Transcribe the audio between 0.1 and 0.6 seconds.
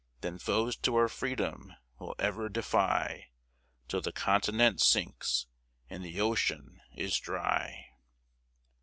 Then